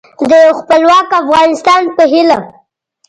[0.29, 2.37] د یو خپلواک افغانستان په هیله